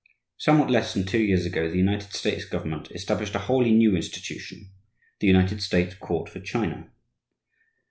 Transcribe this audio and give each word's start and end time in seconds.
Somewhat 0.37 0.71
less 0.71 0.95
than 0.95 1.05
two 1.05 1.19
years 1.21 1.45
ago 1.45 1.69
the 1.69 1.77
United 1.77 2.11
States 2.13 2.43
government 2.43 2.89
established 2.89 3.35
a 3.35 3.45
wholly 3.45 3.69
new 3.71 3.95
institution, 3.95 4.71
the 5.19 5.27
United 5.27 5.61
States 5.61 5.93
Court 5.93 6.27
for 6.27 6.39
China. 6.39 6.89